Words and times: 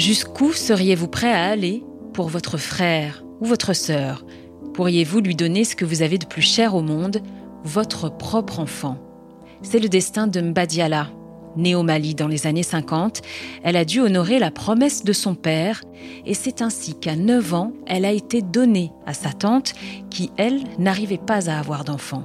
Jusqu'où 0.00 0.54
seriez-vous 0.54 1.08
prêt 1.08 1.30
à 1.30 1.44
aller 1.50 1.84
pour 2.14 2.30
votre 2.30 2.56
frère 2.56 3.22
ou 3.42 3.44
votre 3.44 3.74
sœur? 3.74 4.24
Pourriez-vous 4.72 5.20
lui 5.20 5.34
donner 5.34 5.62
ce 5.62 5.76
que 5.76 5.84
vous 5.84 6.00
avez 6.00 6.16
de 6.16 6.24
plus 6.24 6.40
cher 6.40 6.74
au 6.74 6.80
monde, 6.80 7.20
votre 7.64 8.08
propre 8.08 8.60
enfant? 8.60 8.96
C'est 9.60 9.78
le 9.78 9.90
destin 9.90 10.26
de 10.26 10.40
Mbadiala. 10.40 11.10
Née 11.54 11.74
au 11.74 11.82
Mali 11.82 12.14
dans 12.14 12.28
les 12.28 12.46
années 12.46 12.62
50, 12.62 13.20
elle 13.62 13.76
a 13.76 13.84
dû 13.84 14.00
honorer 14.00 14.38
la 14.38 14.50
promesse 14.50 15.04
de 15.04 15.12
son 15.12 15.34
père 15.34 15.82
et 16.24 16.32
c'est 16.32 16.62
ainsi 16.62 16.94
qu'à 16.94 17.14
9 17.14 17.52
ans, 17.52 17.74
elle 17.86 18.06
a 18.06 18.12
été 18.12 18.40
donnée 18.40 18.92
à 19.04 19.12
sa 19.12 19.34
tante 19.34 19.74
qui, 20.08 20.30
elle, 20.38 20.62
n'arrivait 20.78 21.18
pas 21.18 21.50
à 21.50 21.58
avoir 21.58 21.84
d'enfant. 21.84 22.24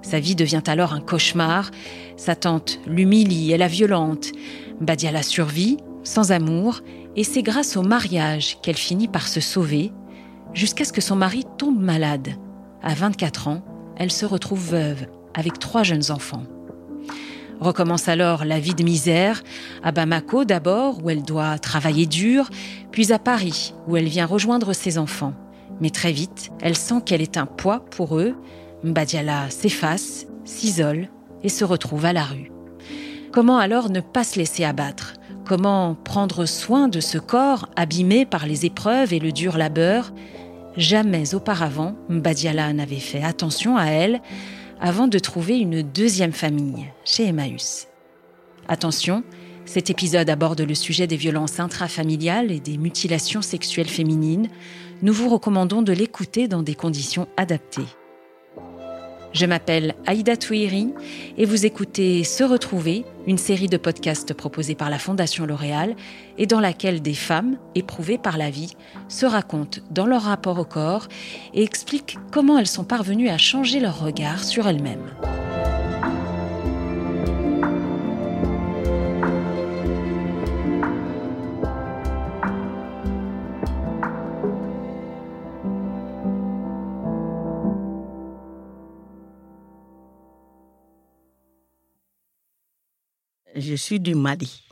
Sa 0.00 0.20
vie 0.20 0.36
devient 0.36 0.62
alors 0.68 0.94
un 0.94 1.02
cauchemar. 1.02 1.70
Sa 2.16 2.34
tante 2.34 2.80
l'humilie 2.86 3.52
et 3.52 3.58
la 3.58 3.68
violente. 3.68 4.32
Mbadiala 4.80 5.22
survit, 5.22 5.76
sans 6.04 6.32
amour, 6.32 6.80
et 7.16 7.24
c'est 7.24 7.42
grâce 7.42 7.76
au 7.76 7.82
mariage 7.82 8.58
qu'elle 8.62 8.76
finit 8.76 9.08
par 9.08 9.26
se 9.26 9.40
sauver, 9.40 9.92
jusqu'à 10.52 10.84
ce 10.84 10.92
que 10.92 11.00
son 11.00 11.16
mari 11.16 11.44
tombe 11.58 11.80
malade. 11.80 12.30
À 12.82 12.94
24 12.94 13.48
ans, 13.48 13.62
elle 13.96 14.12
se 14.12 14.26
retrouve 14.26 14.70
veuve, 14.70 15.06
avec 15.34 15.58
trois 15.58 15.82
jeunes 15.82 16.10
enfants. 16.10 16.44
Recommence 17.60 18.08
alors 18.08 18.44
la 18.44 18.60
vie 18.60 18.74
de 18.74 18.82
misère, 18.82 19.42
à 19.82 19.92
Bamako 19.92 20.44
d'abord, 20.44 21.02
où 21.02 21.10
elle 21.10 21.22
doit 21.22 21.58
travailler 21.58 22.06
dur, 22.06 22.50
puis 22.90 23.12
à 23.12 23.18
Paris, 23.18 23.74
où 23.88 23.96
elle 23.96 24.08
vient 24.08 24.26
rejoindre 24.26 24.72
ses 24.72 24.98
enfants. 24.98 25.34
Mais 25.80 25.90
très 25.90 26.12
vite, 26.12 26.50
elle 26.60 26.76
sent 26.76 27.02
qu'elle 27.04 27.22
est 27.22 27.36
un 27.36 27.46
poids 27.46 27.84
pour 27.84 28.18
eux. 28.18 28.34
Mbadiala 28.82 29.50
s'efface, 29.50 30.26
s'isole 30.44 31.08
et 31.42 31.48
se 31.48 31.64
retrouve 31.64 32.04
à 32.04 32.12
la 32.12 32.24
rue. 32.24 32.50
Comment 33.32 33.58
alors 33.58 33.90
ne 33.90 34.00
pas 34.00 34.24
se 34.24 34.38
laisser 34.38 34.64
abattre? 34.64 35.14
Comment 35.46 35.94
prendre 35.94 36.46
soin 36.46 36.88
de 36.88 37.00
ce 37.00 37.18
corps 37.18 37.68
abîmé 37.76 38.24
par 38.24 38.46
les 38.46 38.64
épreuves 38.64 39.12
et 39.12 39.18
le 39.18 39.30
dur 39.30 39.58
labeur? 39.58 40.10
Jamais 40.78 41.34
auparavant, 41.34 41.96
Mbadiala 42.08 42.72
n'avait 42.72 42.96
fait 42.96 43.22
attention 43.22 43.76
à 43.76 43.86
elle 43.86 44.22
avant 44.80 45.06
de 45.06 45.18
trouver 45.18 45.58
une 45.58 45.82
deuxième 45.82 46.32
famille 46.32 46.86
chez 47.04 47.26
Emmaüs. 47.26 47.88
Attention, 48.68 49.22
cet 49.66 49.90
épisode 49.90 50.30
aborde 50.30 50.62
le 50.62 50.74
sujet 50.74 51.06
des 51.06 51.16
violences 51.16 51.60
intrafamiliales 51.60 52.50
et 52.50 52.60
des 52.60 52.78
mutilations 52.78 53.42
sexuelles 53.42 53.88
féminines. 53.88 54.48
Nous 55.02 55.12
vous 55.12 55.28
recommandons 55.28 55.82
de 55.82 55.92
l'écouter 55.92 56.48
dans 56.48 56.62
des 56.62 56.74
conditions 56.74 57.28
adaptées. 57.36 57.82
Je 59.34 59.46
m'appelle 59.46 59.96
Aïda 60.06 60.36
Touiri 60.36 60.94
et 61.36 61.44
vous 61.44 61.66
écoutez 61.66 62.22
Se 62.22 62.44
Retrouver, 62.44 63.04
une 63.26 63.36
série 63.36 63.66
de 63.66 63.76
podcasts 63.76 64.32
proposés 64.32 64.76
par 64.76 64.90
la 64.90 65.00
Fondation 65.00 65.44
L'Oréal 65.44 65.96
et 66.38 66.46
dans 66.46 66.60
laquelle 66.60 67.02
des 67.02 67.14
femmes 67.14 67.56
éprouvées 67.74 68.16
par 68.16 68.38
la 68.38 68.50
vie 68.50 68.76
se 69.08 69.26
racontent 69.26 69.80
dans 69.90 70.06
leur 70.06 70.22
rapport 70.22 70.60
au 70.60 70.64
corps 70.64 71.08
et 71.52 71.64
expliquent 71.64 72.16
comment 72.30 72.58
elles 72.58 72.68
sont 72.68 72.84
parvenues 72.84 73.28
à 73.28 73.36
changer 73.36 73.80
leur 73.80 73.98
regard 73.98 74.44
sur 74.44 74.68
elles-mêmes. 74.68 75.10
Je 93.66 93.76
suis 93.76 93.98
du 93.98 94.14
Mali. 94.14 94.62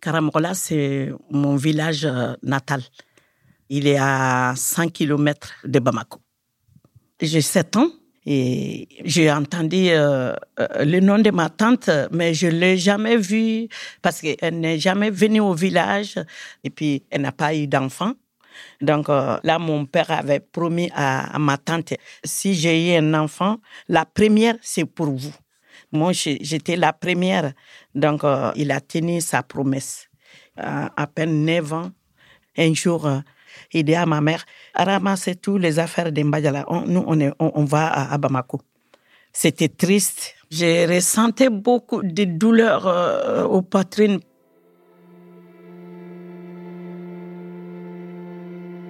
Karamola, 0.00 0.52
c'est 0.52 1.12
mon 1.30 1.54
village 1.54 2.04
euh, 2.04 2.34
natal. 2.42 2.82
Il 3.68 3.86
est 3.86 3.98
à 4.00 4.54
100 4.56 4.88
km 4.88 5.52
de 5.64 5.78
Bamako. 5.78 6.18
J'ai 7.20 7.40
7 7.40 7.76
ans 7.76 7.88
et 8.26 8.88
j'ai 9.04 9.30
entendu 9.30 9.90
euh, 9.90 10.34
euh, 10.58 10.84
le 10.84 10.98
nom 10.98 11.20
de 11.20 11.30
ma 11.30 11.50
tante, 11.50 11.88
mais 12.10 12.34
je 12.34 12.48
ne 12.48 12.58
l'ai 12.58 12.76
jamais 12.78 13.16
vue 13.16 13.68
parce 14.02 14.20
qu'elle 14.20 14.58
n'est 14.58 14.80
jamais 14.80 15.10
venue 15.10 15.40
au 15.40 15.54
village 15.54 16.18
et 16.64 16.70
puis 16.70 17.04
elle 17.10 17.22
n'a 17.22 17.32
pas 17.32 17.54
eu 17.54 17.68
d'enfant. 17.68 18.14
Donc 18.80 19.08
là, 19.08 19.58
mon 19.58 19.86
père 19.86 20.10
avait 20.10 20.40
promis 20.40 20.90
à, 20.94 21.34
à 21.34 21.38
ma 21.38 21.56
tante, 21.56 21.94
si 22.22 22.54
j'ai 22.54 22.92
eu 22.92 22.98
un 22.98 23.14
enfant, 23.14 23.58
la 23.88 24.04
première, 24.04 24.56
c'est 24.60 24.84
pour 24.84 25.10
vous. 25.10 25.32
Moi, 25.92 26.12
j'étais 26.12 26.76
la 26.76 26.92
première. 26.92 27.52
Donc, 27.94 28.24
euh, 28.24 28.50
il 28.56 28.70
a 28.72 28.80
tenu 28.80 29.20
sa 29.20 29.42
promesse. 29.42 30.08
À, 30.56 31.06
peine 31.06 31.44
9 31.44 31.72
ans, 31.72 31.90
un 32.58 32.74
jour, 32.74 33.06
euh, 33.06 33.20
il 33.72 33.84
dit 33.84 33.94
à 33.94 34.04
ma 34.04 34.20
mère, 34.20 34.44
ramassez 34.74 35.34
tous 35.36 35.56
les 35.56 35.78
affaires 35.78 36.12
d'Embadjala. 36.12 36.66
nous, 36.86 37.04
on, 37.06 37.32
on, 37.38 37.64
va 37.64 38.12
à, 38.12 38.18
Bamako. 38.18 38.60
C'était 39.32 39.68
triste. 39.68 40.34
J'ai 40.50 40.84
ressenti 40.84 41.48
beaucoup 41.48 42.02
de 42.02 42.24
douleurs 42.24 42.86
euh, 42.86 43.44
aux 43.44 43.62
poitrines 43.62 44.20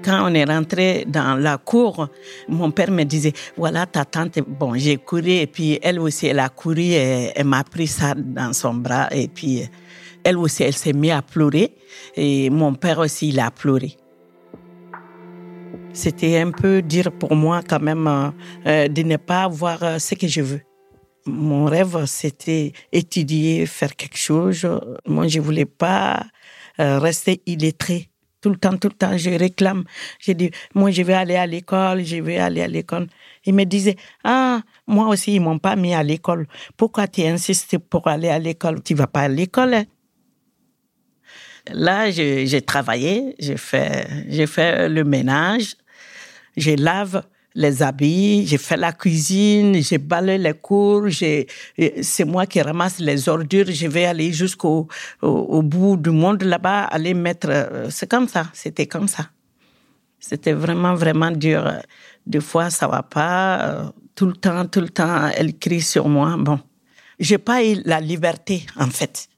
Quand 0.05 0.31
on 0.31 0.35
est 0.35 0.45
rentré 0.45 1.05
dans 1.07 1.39
la 1.39 1.59
cour, 1.59 2.09
mon 2.49 2.71
père 2.71 2.91
me 2.91 3.05
disait, 3.05 3.33
voilà 3.57 3.87
ta 3.87 4.05
tante. 4.05 4.41
Bon, 4.41 4.75
j'ai 4.75 4.97
couru 4.97 5.31
et 5.31 5.47
puis 5.47 5.79
elle 5.83 6.01
aussi, 6.01 6.27
elle 6.27 6.41
a 6.41 6.49
couru 6.49 6.83
et 6.83 7.31
elle 7.35 7.47
m'a 7.47 7.63
pris 7.63 7.87
ça 7.87 8.15
dans 8.17 8.53
son 8.53 8.75
bras 8.75 9.09
et 9.13 9.29
puis 9.29 9.63
elle 10.25 10.39
aussi, 10.39 10.63
elle 10.65 10.75
s'est 10.75 10.93
mise 10.93 11.13
à 11.13 11.23
pleurer 11.23 11.75
et 12.17 12.51
mon 12.51 12.75
père 12.75 12.99
aussi, 12.99 13.29
il 13.29 13.41
a 13.41 13.51
pleuré. 13.51 13.97
C'était 15.93 16.39
un 16.39 16.51
peu 16.51 16.81
dur 16.81 17.13
pour 17.13 17.37
moi 17.37 17.61
quand 17.67 17.81
même 17.81 18.33
euh, 18.67 18.89
de 18.89 19.03
ne 19.03 19.17
pas 19.17 19.45
avoir 19.45 19.83
euh, 19.83 19.99
ce 19.99 20.15
que 20.15 20.27
je 20.27 20.41
veux. 20.41 20.63
Mon 21.27 21.67
rêve, 21.67 22.07
c'était 22.07 22.73
étudier, 22.91 23.67
faire 23.67 23.95
quelque 23.95 24.17
chose. 24.17 24.67
Moi, 25.07 25.29
je 25.29 25.39
voulais 25.39 25.67
pas 25.67 26.25
euh, 26.81 26.99
rester 26.99 27.43
illettré 27.47 28.09
tout 28.43 28.51
le 28.51 28.57
temps, 28.57 28.77
tout 28.77 28.89
le 28.89 28.95
temps, 28.95 29.17
je 29.17 29.31
réclame. 29.31 29.85
J'ai 30.19 30.35
dit, 30.35 30.51
moi, 30.75 30.91
je 30.91 31.03
vais 31.03 31.15
aller 31.15 31.37
à 31.37 31.47
l'école, 31.47 32.05
je 32.05 32.17
vais 32.17 32.39
aller 32.39 32.61
à 32.61 32.69
l'école. 32.69 33.07
Il 33.47 33.55
me 33.55 33.65
disait, 33.65 33.97
ah, 34.25 34.61
moi 34.87 35.09
aussi, 35.09 35.37
ils 35.37 35.41
m'ont 35.41 35.59
pas 35.59 35.77
mis 35.77 35.95
à 35.95 36.03
l'école. 36.03 36.47
Pourquoi 36.77 37.09
tu 37.09 37.23
insistes 37.23 37.79
pour 37.79 38.09
aller 38.09 38.29
à 38.29 38.39
l'école? 38.39 38.83
Tu 38.83 38.95
vas 38.95 39.07
pas 39.07 39.23
à 39.23 39.29
l'école, 39.29 39.75
hein? 39.75 39.85
Là, 41.73 42.11
j'ai 42.11 42.63
travaillé, 42.63 43.37
j'ai 43.39 43.57
fait, 43.57 44.09
j'ai 44.29 44.49
fait 44.49 44.89
le 44.89 45.05
ménage, 45.05 45.77
je 46.57 46.73
lave, 46.73 47.23
les 47.55 47.83
habits, 47.83 48.47
j'ai 48.47 48.59
fait 48.59 48.77
la 48.77 48.93
cuisine, 48.93 49.83
j'ai 49.83 49.99
balayé 49.99 50.39
les 50.39 50.55
cours, 50.55 51.09
c'est 51.11 52.25
moi 52.25 52.47
qui 52.47 52.61
ramasse 52.61 52.99
les 52.99 53.29
ordures, 53.29 53.67
je 53.69 53.87
vais 53.87 54.07
aller 54.07 54.33
jusqu'au 54.33 54.89
au, 55.21 55.63
bout 55.63 55.97
du 55.97 56.11
monde 56.11 56.43
là-bas, 56.43 56.85
aller 56.85 57.15
mettre, 57.15 57.49
euh, 57.51 57.91
c'est 57.91 58.11
comme 58.11 58.29
ça, 58.29 58.47
c'était 58.53 58.87
comme 58.87 59.09
ça. 59.09 59.29
C'était 60.19 60.53
vraiment, 60.53 60.95
vraiment 60.95 61.33
dur. 61.33 61.69
Des 62.27 62.41
fois, 62.41 62.71
ça 62.71 62.87
va 62.87 63.03
pas, 63.03 63.61
euh, 63.61 63.85
tout 64.15 64.27
le 64.27 64.35
temps, 64.35 64.67
tout 64.67 64.81
le 64.81 64.89
temps, 64.89 65.29
elle 65.35 65.59
crie 65.59 65.81
sur 65.81 66.09
moi. 66.09 66.37
Bon, 66.39 66.61
j'ai 67.19 67.39
pas 67.39 67.65
eu 67.65 67.83
la 67.85 68.01
liberté, 68.01 68.65
en 68.77 68.87
fait. 68.87 69.29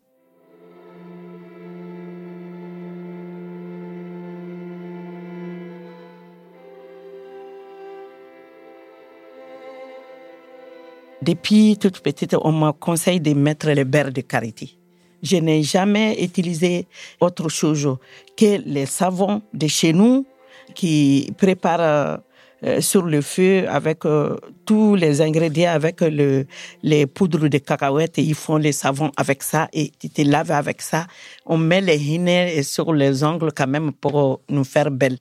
Depuis 11.25 11.79
toute 11.79 12.01
petite, 12.01 12.37
on 12.43 12.53
me 12.53 12.71
conseille 12.73 13.19
de 13.19 13.33
mettre 13.33 13.71
le 13.71 13.85
beurre 13.85 14.13
de 14.13 14.21
karité. 14.21 14.77
Je 15.23 15.37
n'ai 15.37 15.63
jamais 15.63 16.23
utilisé 16.23 16.87
autre 17.19 17.49
chose 17.49 17.97
que 18.37 18.61
les 18.67 18.85
savons 18.85 19.41
de 19.55 19.67
chez 19.67 19.95
nous 19.95 20.27
qui 20.75 21.33
préparent 21.39 22.21
euh, 22.63 22.81
sur 22.83 23.05
le 23.05 23.23
feu 23.23 23.67
avec 23.69 24.05
euh, 24.05 24.37
tous 24.67 24.97
les 24.97 25.23
ingrédients, 25.23 25.71
avec 25.73 26.03
le, 26.03 26.45
les 26.83 27.07
poudres 27.07 27.49
de 27.49 27.57
cacahuètes. 27.57 28.19
Ils 28.19 28.35
font 28.35 28.59
les 28.59 28.73
savons 28.73 29.11
avec 29.17 29.43
ça 29.43 29.69
et 29.73 29.93
tu 29.99 30.11
te 30.11 30.21
laves 30.21 30.51
avec 30.51 30.83
ça. 30.83 31.07
On 31.47 31.57
met 31.57 31.81
les 31.81 32.05
hinets 32.05 32.63
sur 32.63 32.93
les 32.93 33.25
ongles 33.25 33.53
quand 33.57 33.67
même 33.67 33.93
pour 33.93 34.43
nous 34.51 34.65
faire 34.65 34.91
belles. 34.91 35.17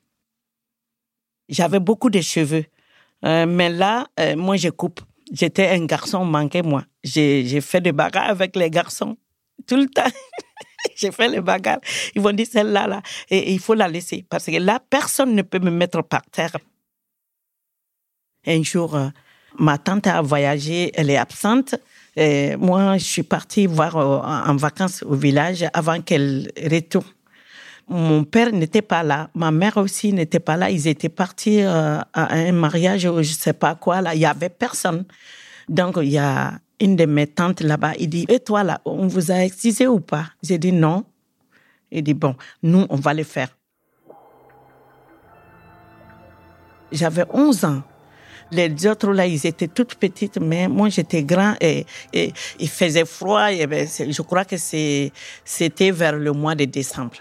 J'avais 1.48 1.80
beaucoup 1.80 2.10
de 2.10 2.20
cheveux, 2.20 2.66
euh, 3.24 3.46
mais 3.46 3.70
là, 3.70 4.08
moi, 4.36 4.58
je 4.58 4.68
coupe 4.68 5.00
j'étais 5.34 5.68
un 5.70 5.86
garçon 5.86 6.24
manqué, 6.24 6.62
moi. 6.62 6.86
J'ai 7.04 7.60
fait 7.60 7.82
des 7.82 7.92
bagarres 7.92 8.30
avec 8.30 8.56
les 8.56 8.70
garçons 8.70 9.18
tout 9.68 9.76
le 9.76 9.88
temps. 9.88 10.10
j'ai 10.96 11.12
fait 11.12 11.28
les 11.28 11.42
bagarres. 11.42 11.82
Ils 12.16 12.22
vont 12.22 12.32
dire 12.32 12.48
celle-là, 12.50 12.88
là, 12.88 13.02
et, 13.30 13.52
il 13.52 13.60
faut 13.60 13.74
la 13.74 13.88
laisser. 13.88 14.26
Parce 14.30 14.46
que 14.46 14.58
là, 14.58 14.80
personne 14.90 15.36
ne 15.36 15.42
peut 15.42 15.60
me 15.60 15.72
mettre 15.72 16.02
par 16.04 16.22
terre. 16.32 16.56
Un 18.46 18.62
jour, 18.64 18.96
euh, 18.96 19.08
ma 19.60 19.78
tante 19.78 20.08
a 20.08 20.22
voyagé, 20.22 20.92
elle 20.96 21.10
est 21.10 21.18
absente. 21.18 21.76
Et 22.16 22.56
moi, 22.58 22.98
je 22.98 23.04
suis 23.04 23.24
partie 23.24 23.66
voir 23.66 23.98
euh, 23.98 24.20
en 24.20 24.56
vacances 24.56 25.04
au 25.04 25.16
village 25.16 25.66
avant 25.74 26.02
qu'elle 26.02 26.52
retourne. 26.58 27.08
Mon 27.88 28.24
père 28.24 28.52
n'était 28.52 28.82
pas 28.82 29.04
là, 29.04 29.30
ma 29.36 29.52
mère 29.52 29.78
aussi 29.78 30.14
n'était 30.14 30.40
pas 30.40 30.58
là. 30.58 30.70
Ils 30.70 30.88
étaient 30.88 31.10
partis 31.10 31.62
euh, 31.62 32.00
à 32.14 32.34
un 32.34 32.52
mariage 32.52 33.06
ou 33.06 33.22
je 33.22 33.34
sais 33.34 33.54
pas 33.54 33.76
quoi. 33.76 34.02
Là, 34.02 34.16
il 34.16 34.22
y 34.22 34.26
avait 34.26 34.50
personne. 34.50 35.06
Donc 35.68 35.98
il 36.02 36.10
y 36.10 36.18
a 36.18 36.54
une 36.80 36.96
de 36.96 37.06
mes 37.06 37.28
tantes 37.28 37.62
là-bas. 37.62 37.94
Il 38.00 38.10
dit, 38.10 38.26
et 38.30 38.40
toi 38.40 38.64
là, 38.64 38.82
on 38.86 39.08
vous 39.08 39.32
a 39.32 39.44
excisé 39.44 39.88
ou 39.88 40.00
pas? 40.00 40.28
J'ai 40.42 40.58
dit 40.58 40.72
non. 40.72 41.04
Il 41.92 42.04
dit 42.04 42.14
bon, 42.14 42.36
nous 42.62 42.86
on 42.90 42.96
va 42.96 43.14
le 43.14 43.24
faire. 43.24 43.50
J'avais 46.92 47.26
11 47.34 47.66
ans. 47.66 47.84
Les 48.52 48.86
autres, 48.86 49.12
là, 49.12 49.26
ils 49.26 49.48
étaient 49.48 49.68
toutes 49.68 49.96
petites, 49.96 50.38
mais 50.40 50.68
moi, 50.68 50.90
j'étais 50.90 51.24
grand 51.24 51.56
et, 51.60 51.86
il 52.14 52.70
faisait 52.70 53.06
froid. 53.06 53.52
Et 53.52 53.68
je 54.10 54.22
crois 54.22 54.46
que 54.46 54.58
c'était 54.58 55.92
vers 55.92 56.16
le 56.16 56.32
mois 56.34 56.54
de 56.54 56.66
décembre. 56.66 57.16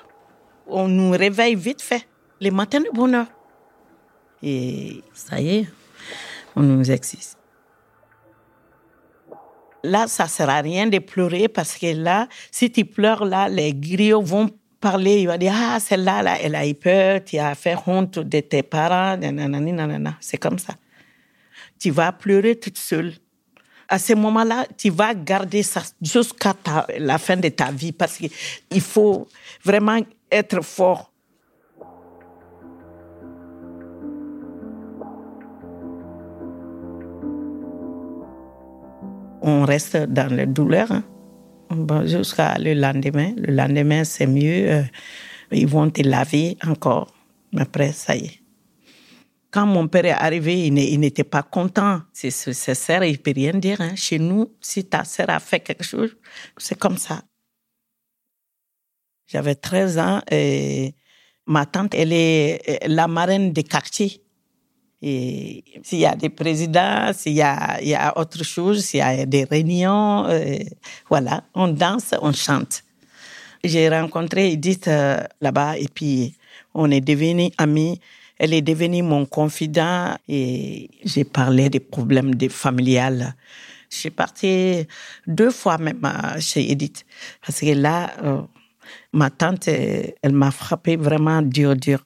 On 0.67 0.89
nous 0.89 1.11
réveille 1.11 1.55
vite 1.55 1.83
fait, 1.83 2.07
les 2.41 2.51
matins 2.51 2.81
de 2.81 2.91
bonheur. 2.93 3.27
Et 4.43 5.03
ça 5.13 5.41
y 5.41 5.59
est, 5.59 5.67
on 6.57 6.63
nous 6.63 6.91
existe. 6.91 7.39
Là, 9.85 10.07
ça 10.07 10.29
sert 10.29 10.49
à 10.49 10.61
rien 10.61 10.87
de 10.87 10.99
pleurer 10.99 11.49
parce 11.49 11.77
que 11.77 11.93
là, 11.93 12.29
si 12.51 12.71
tu 12.71 12.85
pleures, 12.85 13.25
là, 13.25 13.49
les 13.49 13.75
griots 13.75 14.23
vont 14.23 14.49
parler, 14.81 15.23
il 15.23 15.27
va 15.27 15.39
dire, 15.39 15.53
ah, 15.55 15.81
celle-là, 15.81 16.23
là, 16.23 16.37
elle 16.41 16.55
a 16.55 16.67
eu 16.67 16.75
peur, 16.75 17.25
tu 17.25 17.39
as 17.39 17.55
fait 17.55 17.77
honte 17.87 18.19
de 18.19 18.41
tes 18.41 18.63
parents, 18.63 19.19
c'est 20.21 20.39
comme 20.39 20.59
ça. 20.59 20.75
Tu 21.79 21.91
vas 21.91 22.13
pleurer 22.13 22.57
toute 22.57 22.79
seule. 22.79 23.13
À 23.89 23.99
ce 23.99 24.13
moment-là, 24.15 24.67
tu 24.77 24.91
vas 24.91 25.15
garder 25.15 25.63
ça 25.63 25.83
jusqu'à 26.01 26.55
la 26.99 27.19
fin 27.19 27.37
de 27.37 27.49
ta 27.49 27.71
vie 27.71 27.93
parce 27.93 28.17
qu'il 28.17 28.81
faut 28.81 29.29
vraiment 29.65 30.01
être 30.33 30.63
fort. 30.63 31.13
On 39.45 39.65
reste 39.65 39.97
dans 39.97 40.35
la 40.35 40.47
douleur. 40.47 40.91
Hein 40.93 41.05
jusqu'à 42.05 42.59
le 42.59 42.75
lendemain. 42.75 43.33
Le 43.37 43.53
lendemain, 43.53 44.05
c'est 44.05 44.27
mieux. 44.27 44.71
Euh, 44.71 44.83
ils 45.51 45.67
vont 45.67 45.91
te 45.91 46.03
laver 46.03 46.57
encore. 46.67 47.13
Mais 47.53 47.63
après, 47.63 47.93
ça 47.93 48.17
y 48.17 48.25
est. 48.25 48.39
Quand 49.51 49.67
mon 49.67 49.87
père 49.87 50.07
est 50.07 50.11
arrivé, 50.11 50.67
il 50.67 51.01
n'était 51.01 51.25
pas 51.25 51.43
content. 51.43 52.01
C'est 52.13 52.31
sa 52.31 52.75
sœur, 52.75 53.05
il 53.05 53.13
ne 53.13 53.17
peut 53.19 53.35
rien 53.35 53.53
dire. 53.53 53.81
Hein. 53.83 53.95
Chez 53.97 54.19
nous, 54.19 54.51
si 54.61 54.85
ta 54.85 55.05
sœur 55.05 55.29
a 55.29 55.41
fait 55.41 55.61
quelque 55.61 55.85
chose, 55.85 56.17
c'est 56.57 56.79
comme 56.79 56.97
ça. 56.97 57.23
J'avais 59.33 59.55
13 59.55 59.99
ans 59.99 60.21
et 60.31 60.95
ma 61.47 61.65
tante, 61.65 61.95
elle 61.95 62.13
est 62.13 62.87
la 62.87 63.09
marraine 63.09 63.53
des 63.55 63.63
quartiers. 63.63 64.21
Et 65.01 65.65
s'il 65.83 66.01
y 66.01 66.07
a 66.07 66.15
des 66.15 66.29
présidents, 66.29 67.13
s'il 67.15 67.33
y 67.33 67.43
a, 67.43 68.13
autre 68.17 68.45
chose, 68.45 68.85
s'il 68.85 68.99
y 68.99 69.03
a 69.03 69.25
des 69.25 69.45
réunions, 69.45 70.27
euh, 70.27 70.59
voilà, 71.09 71.45
on 71.55 71.69
danse, 71.69 72.15
on 72.21 72.33
chante. 72.33 72.85
J'ai 73.65 73.89
rencontré 73.89 74.53
Edith 74.53 74.87
euh, 74.87 75.19
là-bas 75.41 75.79
et 75.79 75.89
puis 75.89 76.35
on 76.75 76.91
est 76.91 77.01
devenus 77.01 77.53
amis. 77.57 78.01
Elle 78.39 78.53
est 78.53 78.63
devenue 78.63 79.03
mon 79.03 79.25
confident 79.25 80.17
et 80.29 80.91
j'ai 81.05 81.25
parlé 81.25 81.71
des 81.71 81.81
problèmes 81.81 82.35
familiales. 82.51 83.35
Je 83.89 83.97
suis 83.97 84.11
partie 84.11 84.87
deux 85.27 85.51
fois 85.51 85.79
même 85.79 86.01
euh, 86.05 86.39
chez 86.39 86.71
Edith 86.71 87.07
parce 87.45 87.61
que 87.61 87.73
là, 87.75 88.11
ma 89.13 89.31
tante, 89.31 89.69
elle 89.69 90.33
m'a 90.33 90.51
frappé 90.51 90.97
vraiment 90.97 91.43
dur, 91.43 91.77
dur. 91.77 92.03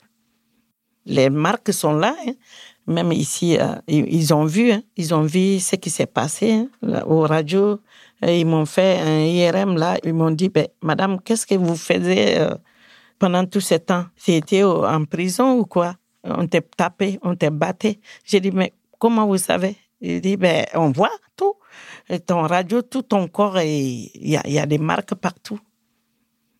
Les 1.06 1.30
marques 1.30 1.72
sont 1.72 1.92
là. 1.92 2.14
Hein. 2.26 2.32
Même 2.88 3.12
ici, 3.12 3.58
euh, 3.58 3.74
ils 3.88 4.32
ont 4.32 4.44
vu, 4.44 4.70
hein. 4.70 4.82
ils 4.96 5.14
ont 5.14 5.22
vu 5.22 5.58
ce 5.58 5.76
qui 5.76 5.90
s'est 5.90 6.06
passé 6.06 6.52
hein, 6.52 7.02
au 7.06 7.22
radio. 7.22 7.80
ils 8.22 8.46
m'ont 8.46 8.66
fait 8.66 9.00
un 9.00 9.20
IRM 9.24 9.76
là. 9.76 9.98
Ils 10.04 10.14
m'ont 10.14 10.30
dit, 10.30 10.48
ben, 10.48 10.68
Madame, 10.82 11.20
qu'est-ce 11.20 11.46
que 11.46 11.56
vous 11.56 11.76
faisiez 11.76 12.38
euh, 12.38 12.54
pendant 13.18 13.44
tout 13.44 13.60
ce 13.60 13.74
temps? 13.74 14.06
C'était 14.16 14.62
en 14.62 15.04
prison 15.04 15.58
ou 15.58 15.64
quoi? 15.64 15.94
On 16.22 16.46
t'a 16.46 16.60
tapé, 16.60 17.18
on 17.22 17.34
t'a 17.34 17.50
battu. 17.50 17.94
J'ai 18.24 18.40
dit, 18.40 18.50
mais 18.52 18.72
comment 18.98 19.26
vous 19.26 19.38
savez? 19.38 19.76
Il 20.00 20.20
dit, 20.20 20.36
ben, 20.36 20.64
on 20.74 20.90
voit 20.90 21.10
tout. 21.36 21.54
Et 22.08 22.20
ton 22.20 22.42
radio, 22.42 22.82
tout 22.82 23.02
ton 23.02 23.26
corps, 23.26 23.60
il 23.60 24.10
y 24.22 24.58
a 24.58 24.66
des 24.66 24.78
marques 24.78 25.14
partout. 25.14 25.58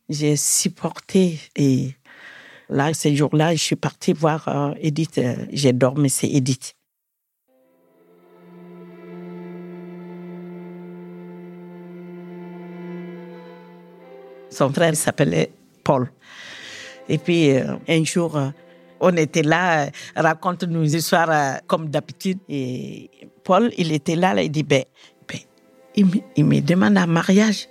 J'ai 0.09 0.37
supporté 0.37 1.41
et 1.57 1.95
Là, 2.69 2.93
ces 2.93 3.15
jours-là, 3.15 3.55
je 3.55 3.63
suis 3.63 3.77
partie 3.77 4.13
voir 4.13 4.49
euh, 4.49 4.75
Edith. 4.81 5.19
Euh, 5.19 5.37
j'ai 5.53 5.73
dormi, 5.73 6.11
c'est 6.11 6.29
Edith. 6.29 6.75
Son 14.51 14.73
frère 14.73 14.97
s'appelait 14.97 15.53
Paul. 15.85 16.11
Et 17.09 17.19
puis, 17.19 17.51
euh, 17.51 17.77
un 17.89 18.03
jour, 18.03 18.37
on 18.99 19.17
était 19.17 19.43
là, 19.43 19.89
raconte 20.17 20.65
nos 20.65 20.83
histoires 20.83 21.61
comme 21.69 21.89
d'habitude. 21.89 22.39
Et 22.49 23.11
Paul, 23.45 23.71
il 23.79 23.93
était 23.93 24.17
là, 24.17 24.43
il 24.43 24.51
dit, 24.51 24.65
ben, 24.65 24.83
ben 25.29 25.39
il, 25.95 26.45
me, 26.45 26.61
demande 26.61 26.99
un 26.99 27.07
mariage. 27.07 27.69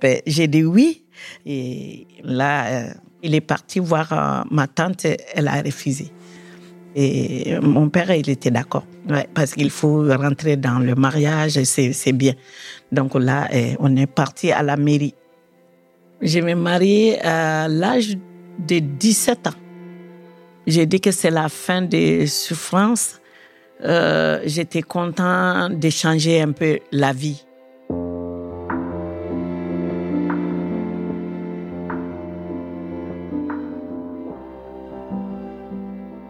Ben, 0.00 0.20
j'ai 0.26 0.46
dit 0.46 0.64
oui. 0.64 1.04
Et 1.44 2.06
là, 2.22 2.92
il 3.22 3.34
est 3.34 3.40
parti 3.40 3.78
voir 3.80 4.12
euh, 4.12 4.44
ma 4.50 4.66
tante, 4.66 5.06
elle 5.34 5.48
a 5.48 5.62
refusé. 5.62 6.12
Et 6.94 7.58
mon 7.60 7.90
père, 7.90 8.10
il 8.12 8.28
était 8.30 8.50
d'accord. 8.50 8.86
parce 9.34 9.52
qu'il 9.52 9.70
faut 9.70 10.02
rentrer 10.02 10.56
dans 10.56 10.78
le 10.78 10.94
mariage, 10.94 11.62
c'est 11.64 12.12
bien. 12.12 12.32
Donc 12.90 13.14
là, 13.14 13.48
eh, 13.52 13.76
on 13.80 13.94
est 13.96 14.06
parti 14.06 14.50
à 14.50 14.62
la 14.62 14.76
mairie. 14.76 15.14
Je 16.22 16.40
me 16.40 16.54
mariée 16.54 17.20
à 17.20 17.68
l'âge 17.68 18.16
de 18.58 18.78
17 18.78 19.46
ans. 19.48 19.50
J'ai 20.66 20.86
dit 20.86 21.00
que 21.00 21.10
c'est 21.10 21.30
la 21.30 21.50
fin 21.50 21.82
des 21.82 22.26
souffrances. 22.26 23.20
Euh, 23.84 24.40
J'étais 24.46 24.82
content 24.82 25.68
de 25.68 25.90
changer 25.90 26.40
un 26.40 26.52
peu 26.52 26.78
la 26.92 27.12
vie. 27.12 27.45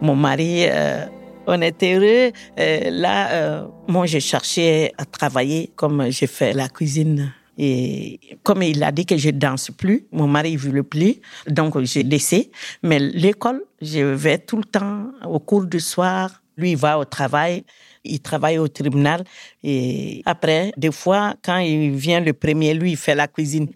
Mon 0.07 0.15
mari, 0.15 0.65
euh, 0.69 1.05
on 1.47 1.61
était 1.61 1.95
heureux. 1.95 2.31
Euh, 2.59 2.89
là, 2.91 3.31
euh, 3.31 3.67
moi, 3.89 4.05
j'ai 4.05 4.21
cherché 4.21 4.93
à 4.97 5.03
travailler 5.03 5.71
comme 5.75 6.09
j'ai 6.09 6.27
fait 6.27 6.53
la 6.53 6.69
cuisine. 6.69 7.33
Et 7.57 8.19
comme 8.43 8.61
il 8.61 8.81
a 8.83 8.91
dit 8.93 9.05
que 9.05 9.17
je 9.17 9.31
danse 9.31 9.69
plus, 9.71 10.05
mon 10.13 10.27
mari 10.27 10.53
ne 10.53 10.57
voulait 10.59 10.83
plus, 10.83 11.15
donc 11.47 11.77
j'ai 11.81 12.03
laissé. 12.03 12.51
Mais 12.83 12.99
l'école, 12.99 13.63
je 13.81 13.99
vais 13.99 14.37
tout 14.37 14.57
le 14.57 14.63
temps 14.63 15.07
au 15.25 15.39
cours 15.39 15.65
du 15.65 15.81
soir. 15.81 16.41
Lui, 16.55 16.71
il 16.71 16.77
va 16.77 16.97
au 16.99 17.05
travail 17.05 17.65
il 18.07 18.19
travaille 18.19 18.57
au 18.57 18.67
tribunal. 18.67 19.23
Et 19.63 20.21
après, 20.25 20.71
des 20.77 20.91
fois, 20.91 21.35
quand 21.43 21.57
il 21.57 21.91
vient 21.91 22.19
le 22.19 22.33
premier, 22.33 22.73
lui, 22.73 22.91
il 22.91 22.97
fait 22.97 23.15
la 23.15 23.27
cuisine. 23.27 23.67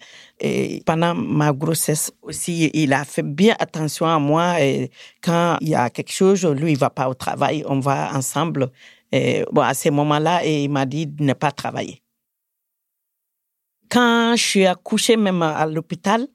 Et 0.43 0.81
pendant 0.87 1.13
ma 1.13 1.53
grossesse 1.53 2.11
aussi, 2.23 2.71
il 2.73 2.93
a 2.93 3.05
fait 3.05 3.21
bien 3.21 3.55
attention 3.59 4.07
à 4.07 4.17
moi. 4.17 4.59
Et 4.59 4.89
quand 5.21 5.57
il 5.61 5.69
y 5.69 5.75
a 5.75 5.91
quelque 5.91 6.11
chose, 6.11 6.43
lui, 6.47 6.71
il 6.71 6.77
va 6.79 6.89
pas 6.89 7.07
au 7.07 7.13
travail, 7.13 7.63
on 7.67 7.79
va 7.79 8.09
ensemble. 8.15 8.71
Et 9.11 9.45
bon, 9.51 9.61
à 9.61 9.75
ce 9.75 9.89
moment-là, 9.89 10.43
il 10.43 10.67
m'a 10.69 10.87
dit 10.87 11.05
de 11.05 11.23
ne 11.23 11.33
pas 11.33 11.51
travailler. 11.51 12.01
Quand 13.87 14.33
je 14.35 14.41
suis 14.41 14.65
accouchée 14.65 15.15
même 15.15 15.43
à 15.43 15.67
l'hôpital, 15.67 16.27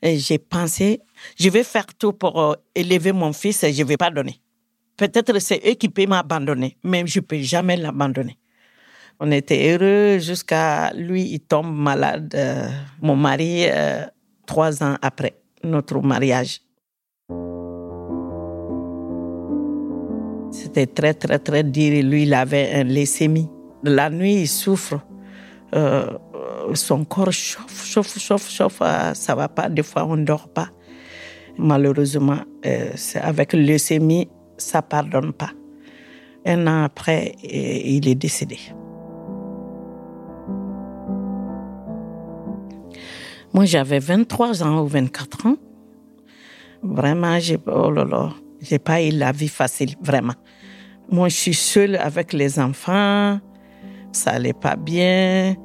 j'ai 0.00 0.38
pensé, 0.38 1.00
je 1.36 1.48
vais 1.48 1.64
faire 1.64 1.86
tout 1.98 2.12
pour 2.12 2.40
euh, 2.40 2.54
élever 2.74 3.12
mon 3.12 3.32
fils 3.32 3.64
et 3.64 3.72
je 3.72 3.82
vais 3.82 3.96
pas 3.96 4.10
donner. 4.10 4.40
Peut-être 4.96 5.38
c'est 5.40 5.60
eux 5.66 5.74
qui 5.74 5.88
peuvent 5.88 6.08
m'abandonner, 6.08 6.76
mais 6.84 7.02
je 7.06 7.20
peux 7.20 7.38
jamais 7.38 7.76
l'abandonner. 7.76 8.38
On 9.22 9.30
était 9.32 9.70
heureux 9.70 10.18
jusqu'à 10.18 10.94
lui, 10.94 11.24
il 11.24 11.40
tombe 11.40 11.70
malade, 11.70 12.34
euh, 12.34 12.70
mon 13.02 13.16
mari, 13.16 13.66
euh, 13.68 14.06
trois 14.46 14.82
ans 14.82 14.96
après 15.02 15.34
notre 15.62 16.00
mariage. 16.00 16.62
C'était 20.50 20.86
très, 20.86 21.12
très, 21.12 21.38
très 21.38 21.62
dur. 21.62 22.02
Lui, 22.02 22.22
il 22.22 22.32
avait 22.32 22.72
un 22.72 22.84
leucémie. 22.84 23.50
La 23.84 24.08
nuit, 24.08 24.36
il 24.36 24.48
souffre. 24.48 25.00
Euh, 25.74 26.06
son 26.72 27.04
corps 27.04 27.30
chauffe, 27.30 27.84
chauffe, 27.84 28.18
chauffe, 28.18 28.48
chauffe. 28.48 28.82
Ça 29.12 29.34
va 29.34 29.48
pas. 29.48 29.68
Des 29.68 29.82
fois, 29.82 30.06
on 30.06 30.16
ne 30.16 30.24
dort 30.24 30.48
pas. 30.48 30.70
Malheureusement, 31.58 32.38
avec 33.16 33.52
le 33.52 33.60
leucémie, 33.60 34.30
ça 34.56 34.80
pardonne 34.80 35.34
pas. 35.34 35.50
Un 36.46 36.66
an 36.66 36.84
après, 36.84 37.34
il 37.42 38.08
est 38.08 38.14
décédé. 38.14 38.58
Moi, 43.52 43.64
j'avais 43.64 43.98
23 43.98 44.62
ans 44.62 44.82
ou 44.82 44.86
24 44.86 45.46
ans. 45.46 45.56
Vraiment, 46.82 47.38
j'ai, 47.40 47.58
oh 47.66 47.90
là 47.90 48.04
là, 48.04 48.30
j'ai 48.60 48.78
pas 48.78 49.02
eu 49.02 49.10
la 49.10 49.32
vie 49.32 49.48
facile, 49.48 49.96
vraiment. 50.00 50.34
Moi, 51.10 51.28
je 51.28 51.34
suis 51.34 51.54
seule 51.54 51.96
avec 51.96 52.32
les 52.32 52.60
enfants. 52.60 53.40
Ça 54.12 54.30
allait 54.30 54.52
pas 54.52 54.76
bien. 54.76 55.56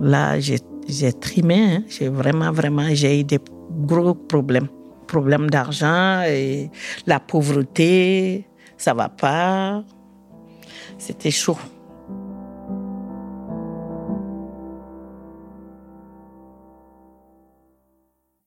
Là, 0.00 0.40
j'ai, 0.40 0.58
j'ai 0.88 1.12
trimé. 1.12 1.76
Hein. 1.76 1.84
J'ai 1.88 2.08
vraiment, 2.08 2.50
vraiment, 2.50 2.88
j'ai 2.92 3.20
eu 3.20 3.24
des 3.24 3.38
gros 3.70 4.14
problèmes. 4.14 4.68
Problèmes 5.06 5.48
d'argent 5.48 6.22
et 6.26 6.70
la 7.06 7.20
pauvreté. 7.20 8.46
Ça 8.76 8.94
va 8.94 9.08
pas. 9.08 9.84
C'était 10.98 11.30
chaud. 11.30 11.58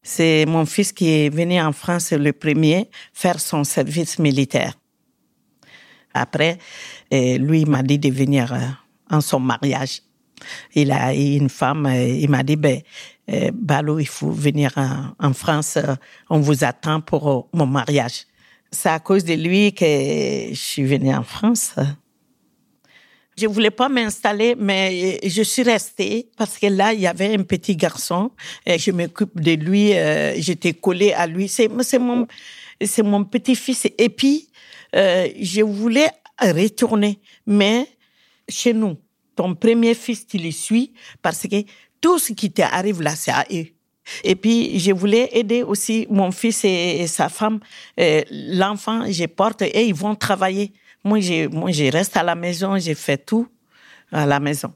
C'est 0.09 0.45
mon 0.45 0.65
fils 0.65 0.93
qui 0.93 1.09
est 1.09 1.29
venu 1.29 1.59
en 1.59 1.73
France 1.73 2.13
le 2.13 2.31
premier 2.31 2.89
faire 3.11 3.41
son 3.41 3.65
service 3.65 4.19
militaire. 4.19 4.73
Après, 6.13 6.59
euh, 7.13 7.37
lui, 7.37 7.65
m'a 7.65 7.83
dit 7.83 7.99
de 7.99 8.09
venir 8.09 8.53
euh, 8.53 8.59
en 9.11 9.19
son 9.19 9.41
mariage. 9.41 10.01
Il 10.73 10.93
a 10.93 11.13
eu 11.13 11.35
une 11.35 11.49
femme, 11.49 11.87
euh, 11.87 12.07
il 12.07 12.29
m'a 12.29 12.41
dit, 12.43 12.55
ben, 12.55 12.79
Balo, 13.51 13.99
il 13.99 14.07
faut 14.07 14.31
venir 14.31 14.71
en, 15.19 15.33
France, 15.33 15.77
on 16.29 16.39
vous 16.39 16.63
attend 16.63 17.01
pour 17.01 17.49
mon 17.51 17.65
mariage. 17.67 18.27
C'est 18.71 18.87
à 18.87 18.99
cause 18.99 19.25
de 19.25 19.33
lui 19.33 19.73
que 19.73 19.83
je 19.83 20.53
suis 20.53 20.85
venue 20.85 21.13
en 21.13 21.23
France. 21.23 21.75
Je 23.39 23.45
voulais 23.45 23.69
pas 23.69 23.87
m'installer, 23.87 24.55
mais 24.57 25.19
je 25.23 25.43
suis 25.43 25.61
restée 25.61 26.27
parce 26.37 26.57
que 26.57 26.65
là, 26.65 26.91
il 26.93 27.01
y 27.01 27.07
avait 27.07 27.35
un 27.35 27.43
petit 27.43 27.75
garçon 27.75 28.31
et 28.65 28.79
je 28.79 28.89
m'occupe 28.89 29.39
de 29.39 29.51
lui. 29.51 29.93
Euh, 29.93 30.33
j'étais 30.39 30.73
collée 30.73 31.13
à 31.13 31.27
lui. 31.27 31.47
C'est 31.47 31.67
mon, 31.99 32.25
mon 33.03 33.23
petit-fils. 33.25 33.87
Et 33.97 34.09
puis, 34.09 34.47
euh, 34.95 35.27
je 35.39 35.61
voulais 35.61 36.09
retourner, 36.41 37.19
mais 37.45 37.87
chez 38.49 38.73
nous, 38.73 38.97
ton 39.35 39.53
premier 39.53 39.93
fils, 39.93 40.25
tu 40.25 40.39
le 40.39 40.49
suis 40.49 40.93
parce 41.21 41.43
que 41.47 41.63
tout 42.01 42.17
ce 42.17 42.33
qui 42.33 42.51
t'arrive 42.51 43.03
là, 43.03 43.15
c'est 43.15 43.31
à 43.31 43.45
eux. 43.53 43.67
Et 44.23 44.35
puis, 44.35 44.79
je 44.79 44.91
voulais 44.93 45.29
aider 45.33 45.61
aussi 45.61 46.07
mon 46.09 46.31
fils 46.31 46.63
et, 46.63 47.05
sa 47.07 47.29
femme. 47.29 47.59
Euh, 47.99 48.23
l'enfant, 48.31 49.03
je 49.11 49.25
porte 49.25 49.61
et 49.61 49.85
ils 49.85 49.93
vont 49.93 50.15
travailler. 50.15 50.73
Moi, 51.03 51.19
je, 51.19 51.47
moi, 51.47 51.71
je 51.71 51.91
reste 51.91 52.17
à 52.17 52.23
la 52.23 52.35
maison, 52.35 52.77
j'ai 52.77 52.95
fait 52.95 53.17
tout 53.17 53.47
à 54.11 54.25
la 54.25 54.39
maison. 54.39 54.73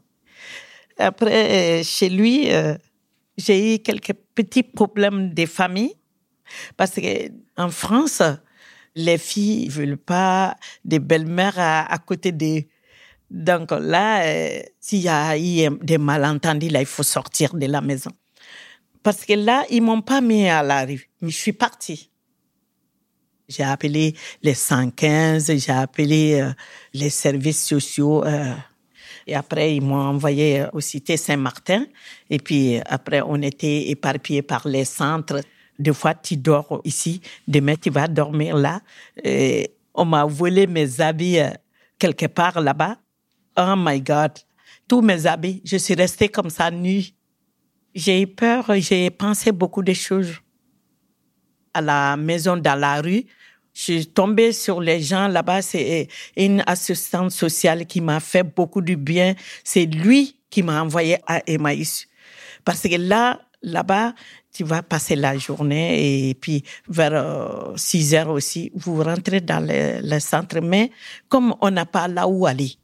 Après, 0.97 1.79
euh, 1.79 1.83
chez 1.83 2.09
lui, 2.09 2.51
euh, 2.51 2.75
j'ai 3.37 3.75
eu 3.75 3.79
quelques 3.79 4.13
petits 4.35 4.63
problèmes 4.63 5.33
de 5.33 5.45
famille 5.45 5.95
parce 6.77 6.91
que 6.91 7.29
en 7.57 7.69
France, 7.69 8.21
les 8.95 9.17
filles 9.17 9.67
ne 9.67 9.71
veulent 9.71 9.97
pas 9.97 10.55
des 10.85 10.99
belles-mères 10.99 11.57
à, 11.57 11.97
côté 12.05 12.31
des. 12.31 12.69
Donc 13.29 13.71
là, 13.71 14.23
euh, 14.25 14.61
s'il 14.79 14.99
y 14.99 15.09
a 15.09 15.37
eu 15.37 15.69
des 15.81 15.97
malentendus, 15.97 16.69
là, 16.69 16.81
il 16.81 16.85
faut 16.85 17.03
sortir 17.03 17.53
de 17.55 17.65
la 17.65 17.81
maison. 17.81 18.11
Parce 19.03 19.25
que 19.25 19.33
là, 19.33 19.65
ils 19.69 19.81
m'ont 19.81 20.01
pas 20.01 20.21
mis 20.21 20.47
à 20.47 20.61
la 20.61 20.85
rue, 20.85 21.09
je 21.21 21.29
suis 21.29 21.53
partie. 21.53 22.10
J'ai 23.51 23.63
appelé 23.63 24.15
les 24.41 24.53
115, 24.53 25.51
j'ai 25.57 25.71
appelé 25.71 26.41
euh, 26.41 26.51
les 26.93 27.09
services 27.09 27.65
sociaux. 27.65 28.23
Euh, 28.23 28.53
et 29.27 29.35
après, 29.35 29.75
ils 29.75 29.81
m'ont 29.81 29.95
envoyé 29.95 30.65
au 30.73 30.79
cité 30.79 31.17
Saint-Martin. 31.17 31.85
Et 32.29 32.39
puis 32.39 32.79
après, 32.85 33.21
on 33.21 33.41
était 33.41 33.89
éparpillés 33.89 34.41
par 34.41 34.67
les 34.67 34.85
centres. 34.85 35.41
Des 35.77 35.93
fois, 35.93 36.13
tu 36.13 36.37
dors 36.37 36.81
ici, 36.83 37.21
demain, 37.47 37.75
tu 37.75 37.89
vas 37.89 38.07
dormir 38.07 38.55
là. 38.55 38.81
On 39.93 40.05
m'a 40.05 40.25
volé 40.25 40.67
mes 40.67 41.01
habits 41.01 41.39
euh, 41.39 41.49
quelque 41.99 42.27
part 42.27 42.61
là-bas. 42.61 42.97
Oh 43.57 43.75
my 43.77 43.99
God! 44.01 44.31
Tous 44.87 45.01
mes 45.01 45.25
habits. 45.25 45.61
Je 45.65 45.77
suis 45.77 45.93
restée 45.93 46.29
comme 46.29 46.49
ça 46.49 46.71
nue. 46.71 47.05
J'ai 47.93 48.21
eu 48.21 48.27
peur, 48.27 48.65
j'ai 48.77 49.09
pensé 49.09 49.51
beaucoup 49.51 49.83
de 49.83 49.93
choses. 49.93 50.33
À 51.73 51.81
la 51.81 52.17
maison 52.17 52.57
dans 52.57 52.79
la 52.79 53.01
rue, 53.01 53.25
je 53.73 53.81
suis 53.81 54.07
tombée 54.07 54.51
sur 54.51 54.81
les 54.81 55.01
gens 55.01 55.27
là-bas. 55.27 55.61
C'est 55.61 56.07
une 56.35 56.63
assistante 56.67 57.31
sociale 57.31 57.85
qui 57.85 58.01
m'a 58.01 58.19
fait 58.19 58.43
beaucoup 58.43 58.81
du 58.81 58.97
bien. 58.97 59.35
C'est 59.63 59.85
lui 59.85 60.35
qui 60.49 60.63
m'a 60.63 60.81
envoyé 60.81 61.17
à 61.27 61.41
Emmaüs. 61.47 62.07
Parce 62.65 62.81
que 62.81 62.95
là, 62.95 63.39
là-bas, 63.61 64.13
tu 64.53 64.63
vas 64.63 64.83
passer 64.83 65.15
la 65.15 65.37
journée 65.37 66.29
et 66.29 66.33
puis 66.33 66.63
vers 66.89 67.73
6 67.75 68.13
euh, 68.13 68.17
heures 68.17 68.29
aussi, 68.29 68.71
vous 68.75 69.01
rentrez 69.01 69.39
dans 69.39 69.65
le, 69.65 70.01
le 70.03 70.19
centre. 70.19 70.59
Mais 70.59 70.91
comme 71.29 71.55
on 71.61 71.71
n'a 71.71 71.85
pas 71.85 72.07
là 72.07 72.27
où 72.27 72.45
aller, 72.45 72.75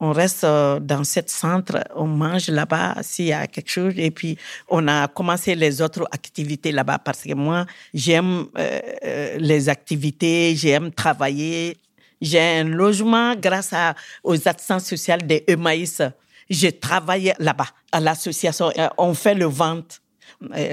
on 0.00 0.12
reste 0.12 0.44
euh, 0.44 0.78
dans 0.78 1.04
ce 1.04 1.20
centre, 1.26 1.84
on 1.94 2.06
mange 2.06 2.48
là-bas 2.48 2.96
s'il 3.02 3.26
y 3.26 3.32
a 3.32 3.46
quelque 3.46 3.70
chose 3.70 3.94
et 3.96 4.10
puis 4.10 4.38
on 4.68 4.86
a 4.86 5.08
commencé 5.08 5.54
les 5.54 5.82
autres 5.82 6.06
activités 6.12 6.72
là-bas 6.72 6.98
parce 6.98 7.22
que 7.22 7.34
moi 7.34 7.66
j'aime 7.92 8.46
euh, 8.56 8.80
euh, 9.04 9.36
les 9.38 9.68
activités, 9.68 10.54
j'aime 10.56 10.92
travailler, 10.92 11.76
j'ai 12.20 12.40
un 12.40 12.64
logement 12.64 13.34
grâce 13.34 13.72
à, 13.72 13.94
aux 14.22 14.48
actions 14.48 14.78
sociales 14.78 15.26
de 15.26 15.42
Emmaïs. 15.46 16.02
J'ai 16.48 16.72
travaillé 16.72 17.34
là-bas 17.38 17.68
à 17.92 18.00
l'association, 18.00 18.72
on 18.96 19.12
fait 19.14 19.34
le 19.34 19.44
vente. 19.44 20.00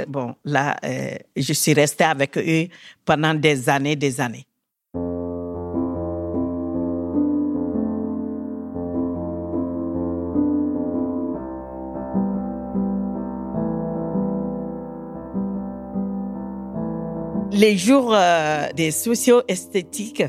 bon, 0.08 0.36
là, 0.46 0.78
je 1.36 1.54
suis 1.54 1.74
restée 1.74 2.06
avec 2.06 2.38
eux 2.38 2.68
pendant 3.04 3.34
des 3.34 3.68
années, 3.68 3.98
des 3.98 4.22
années. 4.22 4.48
Les 17.56 17.78
jours 17.78 18.14
euh, 18.14 18.68
des 18.76 18.92
socio-esthétiques, 18.92 20.24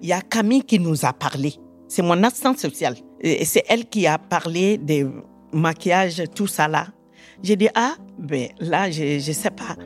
il 0.00 0.08
y 0.08 0.12
a 0.12 0.22
Camille 0.22 0.64
qui 0.64 0.78
nous 0.78 1.04
a 1.04 1.12
parlé. 1.12 1.54
C'est 1.88 2.02
mon 2.02 2.22
assistante 2.22 2.58
sociale. 2.58 2.96
Et 3.20 3.44
c'est 3.44 3.64
elle 3.68 3.84
qui 3.84 4.06
a 4.06 4.16
parlé 4.16 4.78
des 4.78 5.06
maquillages, 5.52 6.22
tout 6.34 6.46
ça 6.46 6.68
là. 6.68 6.86
J'ai 7.42 7.56
dit, 7.56 7.68
ah, 7.74 7.94
ben 8.18 8.48
là, 8.60 8.90
je 8.90 9.16
ne 9.16 9.34
sais 9.34 9.50
pas. 9.50 9.76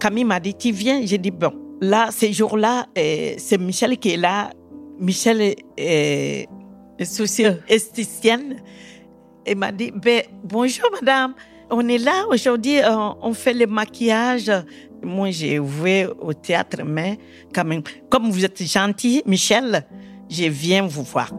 Camille 0.00 0.24
m'a 0.24 0.40
dit, 0.40 0.54
tu 0.54 0.72
viens? 0.72 1.00
J'ai 1.04 1.18
dit, 1.18 1.30
bon, 1.30 1.52
là, 1.80 2.08
ces 2.10 2.32
jours-là, 2.32 2.86
euh, 2.98 3.34
c'est 3.38 3.58
Michel 3.58 3.96
qui 3.98 4.14
est 4.14 4.16
là. 4.16 4.50
Michel 4.98 5.40
est, 5.40 6.48
est 6.98 7.04
socio-esthéticienne. 7.04 8.56
Elle 9.44 9.58
m'a 9.58 9.70
dit, 9.70 9.92
ben, 9.94 10.22
bonjour 10.42 10.88
madame, 10.92 11.34
on 11.70 11.86
est 11.88 11.98
là 11.98 12.24
aujourd'hui, 12.28 12.78
on 13.22 13.34
fait 13.34 13.54
le 13.54 13.66
maquillage 13.66 14.50
moi, 15.04 15.30
j'ai 15.30 15.56
joué 15.56 16.06
au 16.20 16.32
théâtre, 16.32 16.82
mais 16.84 17.18
quand 17.54 17.64
même, 17.64 17.82
comme 18.10 18.30
vous 18.30 18.44
êtes 18.44 18.62
gentil, 18.62 19.22
Michel, 19.26 19.86
je 20.28 20.44
viens 20.44 20.86
vous 20.86 21.02
voir. 21.02 21.32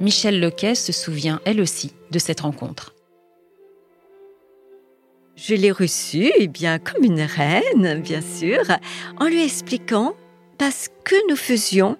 Michel 0.00 0.40
Lequet 0.40 0.74
se 0.74 0.92
souvient, 0.92 1.40
elle 1.44 1.60
aussi, 1.60 1.92
de 2.10 2.18
cette 2.18 2.40
rencontre. 2.40 2.94
Je 5.36 5.54
l'ai 5.54 5.70
reçue, 5.70 6.30
eh 6.38 6.48
bien, 6.48 6.78
comme 6.78 7.04
une 7.04 7.22
reine, 7.22 8.00
bien 8.02 8.20
sûr, 8.20 8.60
en 9.18 9.26
lui 9.26 9.42
expliquant 9.42 10.14
parce 10.58 10.88
que 11.04 11.14
nous 11.30 11.36
faisions 11.36 11.96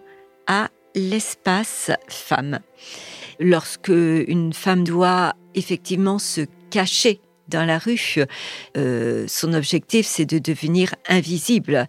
à 0.46 0.68
l'espace 0.94 1.90
femme. 2.08 2.60
Lorsque 3.38 3.88
une 3.88 4.52
femme 4.52 4.84
doit 4.84 5.34
effectivement 5.54 6.18
se 6.18 6.42
cacher 6.70 7.20
dans 7.50 7.64
la 7.64 7.78
rue. 7.78 8.24
Euh, 8.76 9.24
son 9.28 9.52
objectif, 9.52 10.06
c'est 10.06 10.24
de 10.24 10.38
devenir 10.38 10.94
invisible, 11.08 11.86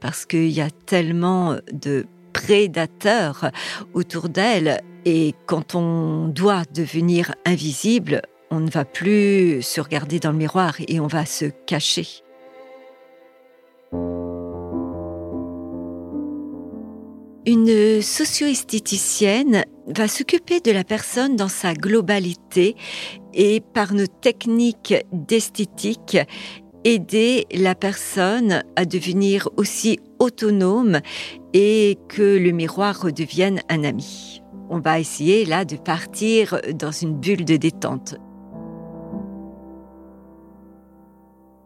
parce 0.00 0.26
qu'il 0.26 0.50
y 0.50 0.60
a 0.60 0.70
tellement 0.70 1.56
de 1.72 2.06
prédateurs 2.32 3.50
autour 3.94 4.28
d'elle, 4.28 4.82
et 5.04 5.34
quand 5.46 5.74
on 5.74 6.28
doit 6.28 6.64
devenir 6.74 7.34
invisible, 7.44 8.22
on 8.50 8.60
ne 8.60 8.70
va 8.70 8.84
plus 8.84 9.62
se 9.62 9.80
regarder 9.80 10.20
dans 10.20 10.30
le 10.30 10.38
miroir 10.38 10.76
et 10.86 11.00
on 11.00 11.06
va 11.06 11.24
se 11.24 11.46
cacher. 11.66 12.06
Une 17.44 18.00
socio-esthéticienne 18.00 19.64
va 19.88 20.06
s'occuper 20.06 20.60
de 20.60 20.70
la 20.70 20.84
personne 20.84 21.34
dans 21.34 21.48
sa 21.48 21.74
globalité 21.74 22.76
et 23.34 23.60
par 23.60 23.94
nos 23.94 24.06
techniques 24.06 24.94
d'esthétique 25.12 26.18
aider 26.84 27.46
la 27.52 27.74
personne 27.74 28.62
à 28.76 28.84
devenir 28.84 29.48
aussi 29.56 30.00
autonome 30.18 31.00
et 31.52 31.98
que 32.08 32.38
le 32.38 32.50
miroir 32.50 33.00
redevienne 33.00 33.60
un 33.68 33.84
ami. 33.84 34.42
On 34.68 34.80
va 34.80 34.98
essayer 34.98 35.44
là 35.44 35.64
de 35.64 35.76
partir 35.76 36.60
dans 36.74 36.90
une 36.90 37.18
bulle 37.18 37.44
de 37.44 37.56
détente. 37.56 38.16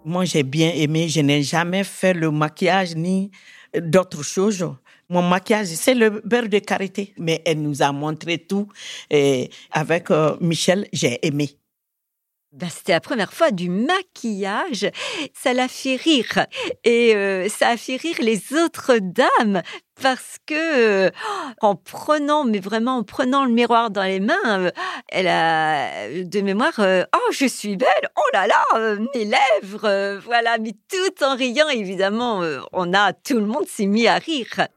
Moi, 0.05 0.25
j'ai 0.25 0.45
bien 0.45 0.71
aimé. 0.73 1.09
Je 1.09 1.21
n'ai 1.21 1.43
jamais 1.43 1.83
fait 1.83 2.15
le 2.15 2.31
maquillage 2.31 2.95
ni 2.95 3.31
d'autres 3.77 4.23
choses. 4.23 4.65
Mon 5.09 5.23
maquillage, 5.23 5.69
c'est 5.69 5.95
le 5.95 6.11
beurre 6.25 6.49
de 6.49 6.59
karité. 6.59 7.15
Mais 7.17 7.41
elle 7.45 7.63
nous 7.63 7.83
a 7.83 7.93
montré 7.93 8.39
tout. 8.39 8.69
Et 9.11 9.51
avec 9.71 10.11
euh, 10.11 10.37
Michel, 10.41 10.89
j'ai 10.93 11.25
aimé. 11.25 11.51
Ben, 12.53 12.69
c'était 12.71 12.93
la 12.93 13.01
première 13.01 13.33
fois 13.33 13.51
du 13.51 13.69
maquillage. 13.69 14.91
Ça 15.35 15.53
l'a 15.53 15.69
fait 15.69 15.97
rire. 15.97 16.47
Et 16.83 17.15
euh, 17.15 17.49
ça 17.49 17.69
a 17.69 17.77
fait 17.77 17.97
rire 17.97 18.17
les 18.21 18.53
autres 18.55 18.99
dames 18.99 19.63
parce 20.03 20.39
que 20.45 21.07
euh, 21.07 21.11
en 21.61 21.77
prenant, 21.77 22.45
mais 22.45 22.59
vraiment 22.59 22.97
en 22.97 23.03
prenant 23.05 23.45
le 23.45 23.53
miroir 23.53 23.91
dans 23.91 24.03
les 24.03 24.21
mains, 24.21 24.71
elle 25.09 25.29
a 25.29 26.09
de 26.25 26.41
mémoire, 26.41 26.75
oh, 26.79 27.31
je 27.31 27.47
suis 27.47 27.77
belle, 27.77 28.11
oh 28.17 28.29
là 28.33 28.47
là, 28.47 28.97
mes 29.15 29.25
lèvres, 29.25 30.21
voilà, 30.25 30.59
mais 30.59 30.73
tout 30.73 31.25
en 31.25 31.35
riant, 31.35 31.69
évidemment, 31.69 32.43
on 32.73 32.93
a, 32.93 33.13
tout 33.15 33.39
le 33.39 33.47
monde 33.47 33.67
s'est 33.67 33.87
mis 33.87 34.07
à 34.07 34.17
rire. 34.17 34.69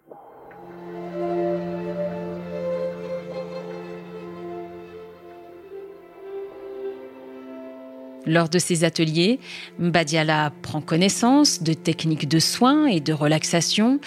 Lors 8.29 8.47
de 8.47 8.59
ces 8.59 8.83
ateliers, 8.83 9.39
Mbadiala 9.79 10.53
prend 10.61 10.81
connaissance 10.81 11.63
de 11.63 11.73
techniques 11.73 12.27
de 12.27 12.37
soins 12.37 12.85
et 12.85 12.99
de 12.99 13.11
relaxation, 13.11 13.99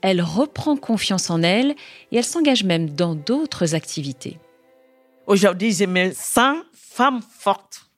elle 0.00 0.22
reprend 0.22 0.76
confiance 0.76 1.28
en 1.28 1.42
elle 1.42 1.74
et 2.12 2.18
elle 2.18 2.24
s'engage 2.24 2.62
même 2.62 2.88
dans 2.90 3.16
d'autres 3.16 3.74
activités. 3.74 4.38
Aujourd'hui, 5.26 5.72
je 5.72 5.86
me 5.86 6.12
sens 6.12 6.58
femme 6.72 7.20
forte, 7.40 7.90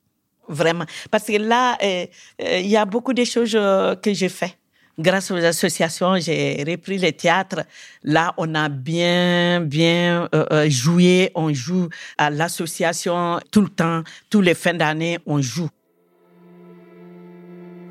vraiment. 0.49 0.87
Parce 1.11 1.25
que 1.25 1.37
là, 1.37 1.77
euh, 1.83 2.07
euh, 2.41 2.59
il 2.61 2.69
y 2.69 2.79
a 2.79 2.87
beaucoup 2.87 3.13
de 3.13 3.25
choses 3.25 3.53
euh, 3.55 3.95
que 3.97 4.15
j'ai 4.15 4.31
fait. 4.31 4.57
Grâce 4.99 5.31
aux 5.31 5.45
associations, 5.45 6.17
j'ai 6.19 6.65
repris 6.67 6.99
le 6.99 7.13
théâtre. 7.13 7.65
Là, 8.03 8.33
on 8.39 8.55
a 8.55 8.71
bien, 8.71 9.61
bien 9.61 10.29
joué. 10.69 11.31
On 11.35 11.53
joue 11.53 11.89
à 12.17 12.31
l'association 12.31 13.39
tout 13.51 13.61
le 13.61 13.69
temps. 13.69 14.03
Tous 14.31 14.41
les 14.41 14.55
fins 14.55 14.73
d'année, 14.73 15.19
on 15.27 15.43
joue. 15.43 15.69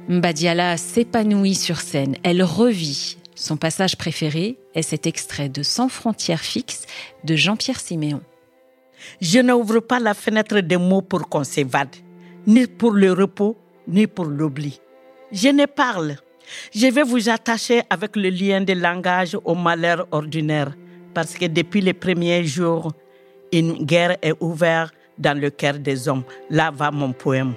Mbadiala 0.07 0.77
s'épanouit 0.77 1.55
sur 1.55 1.79
scène. 1.79 2.15
Elle 2.23 2.43
revit. 2.43 3.17
Son 3.35 3.57
passage 3.57 3.97
préféré 3.97 4.57
est 4.73 4.81
cet 4.81 5.05
extrait 5.05 5.49
de 5.49 5.61
Sans 5.61 5.89
frontières 5.89 6.41
fixes 6.41 6.85
de 7.23 7.35
Jean-Pierre 7.35 7.79
Siméon. 7.79 8.21
Je 9.21 9.39
n'ouvre 9.39 9.79
pas 9.79 9.99
la 9.99 10.13
fenêtre 10.13 10.59
des 10.61 10.77
mots 10.77 11.01
pour 11.01 11.27
qu'on 11.27 11.43
s'évade, 11.43 11.95
ni 12.47 12.65
pour 12.65 12.91
le 12.91 13.11
repos, 13.11 13.57
ni 13.87 14.07
pour 14.07 14.25
l'oubli. 14.25 14.79
Je 15.31 15.49
ne 15.49 15.65
parle. 15.65 16.15
Je 16.73 16.87
vais 16.87 17.03
vous 17.03 17.29
attacher 17.29 17.81
avec 17.89 18.15
le 18.15 18.29
lien 18.29 18.61
de 18.61 18.73
langage 18.73 19.37
au 19.43 19.55
malheur 19.55 20.07
ordinaire, 20.11 20.73
parce 21.13 21.35
que 21.35 21.45
depuis 21.45 21.81
les 21.81 21.93
premiers 21.93 22.43
jours, 22.45 22.91
une 23.51 23.85
guerre 23.85 24.17
est 24.21 24.35
ouverte 24.39 24.93
dans 25.17 25.39
le 25.39 25.49
cœur 25.49 25.79
des 25.79 26.07
hommes. 26.07 26.23
Là 26.49 26.71
va 26.71 26.91
mon 26.91 27.13
poème. 27.13 27.53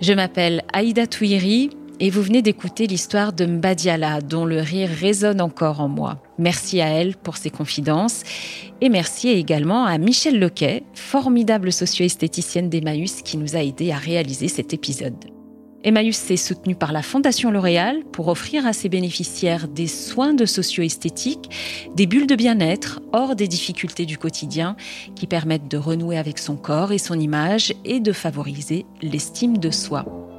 Je 0.00 0.14
m'appelle 0.14 0.62
Aïda 0.72 1.06
Touiri 1.06 1.70
et 2.00 2.08
vous 2.08 2.22
venez 2.22 2.40
d'écouter 2.40 2.86
l'histoire 2.86 3.32
de 3.34 3.44
Mbadiala 3.44 4.22
dont 4.22 4.46
le 4.46 4.60
rire 4.60 4.88
résonne 4.88 5.40
encore 5.40 5.80
en 5.80 5.88
moi. 5.88 6.22
Merci 6.38 6.80
à 6.80 6.88
elle 6.88 7.14
pour 7.14 7.36
ses 7.36 7.50
confidences 7.50 8.22
et 8.80 8.88
merci 8.88 9.28
également 9.28 9.84
à 9.84 9.98
Michel 9.98 10.38
Lequet, 10.38 10.82
formidable 10.94 11.70
socio-esthéticienne 11.70 12.70
d'Emmaüs 12.70 13.20
qui 13.22 13.36
nous 13.36 13.54
a 13.54 13.62
aidé 13.62 13.92
à 13.92 13.98
réaliser 13.98 14.48
cet 14.48 14.72
épisode. 14.72 15.26
Emmaüs 15.82 16.16
s'est 16.16 16.36
soutenu 16.36 16.74
par 16.74 16.92
la 16.92 17.02
Fondation 17.02 17.50
L'Oréal 17.50 18.02
pour 18.12 18.28
offrir 18.28 18.66
à 18.66 18.74
ses 18.74 18.90
bénéficiaires 18.90 19.66
des 19.66 19.86
soins 19.86 20.34
de 20.34 20.44
socio-esthétique, 20.44 21.50
des 21.94 22.06
bulles 22.06 22.26
de 22.26 22.34
bien-être 22.34 23.00
hors 23.12 23.34
des 23.34 23.48
difficultés 23.48 24.04
du 24.04 24.18
quotidien 24.18 24.76
qui 25.16 25.26
permettent 25.26 25.70
de 25.70 25.78
renouer 25.78 26.18
avec 26.18 26.38
son 26.38 26.56
corps 26.56 26.92
et 26.92 26.98
son 26.98 27.18
image 27.18 27.74
et 27.84 28.00
de 28.00 28.12
favoriser 28.12 28.84
l'estime 29.00 29.56
de 29.56 29.70
soi. 29.70 30.29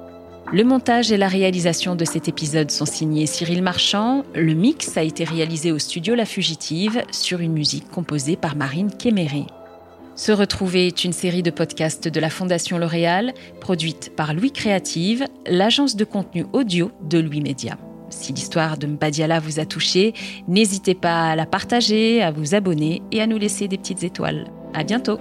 Le 0.53 0.65
montage 0.65 1.13
et 1.13 1.17
la 1.17 1.29
réalisation 1.29 1.95
de 1.95 2.03
cet 2.03 2.27
épisode 2.27 2.71
sont 2.71 2.85
signés 2.85 3.25
Cyril 3.25 3.63
Marchand. 3.63 4.25
Le 4.35 4.53
mix 4.53 4.97
a 4.97 5.03
été 5.03 5.23
réalisé 5.23 5.71
au 5.71 5.79
studio 5.79 6.13
La 6.13 6.25
Fugitive 6.25 7.03
sur 7.09 7.39
une 7.39 7.53
musique 7.53 7.89
composée 7.89 8.35
par 8.35 8.57
Marine 8.57 8.91
Kéméré. 8.91 9.45
Se 10.17 10.33
retrouver 10.33 10.87
est 10.87 11.05
une 11.05 11.13
série 11.13 11.41
de 11.41 11.51
podcasts 11.51 12.09
de 12.09 12.19
la 12.19 12.29
Fondation 12.29 12.77
L'Oréal, 12.77 13.33
produite 13.61 14.13
par 14.17 14.33
Louis 14.33 14.51
Créative, 14.51 15.25
l'agence 15.47 15.95
de 15.95 16.03
contenu 16.03 16.45
audio 16.51 16.91
de 17.01 17.19
Louis 17.19 17.39
Média. 17.39 17.77
Si 18.09 18.33
l'histoire 18.33 18.77
de 18.77 18.87
Mbadiala 18.87 19.39
vous 19.39 19.61
a 19.61 19.65
touché, 19.65 20.13
n'hésitez 20.49 20.95
pas 20.95 21.29
à 21.29 21.35
la 21.37 21.45
partager, 21.45 22.21
à 22.21 22.31
vous 22.31 22.55
abonner 22.55 23.01
et 23.13 23.21
à 23.21 23.27
nous 23.27 23.37
laisser 23.37 23.69
des 23.69 23.77
petites 23.77 24.03
étoiles. 24.03 24.51
À 24.73 24.83
bientôt! 24.83 25.17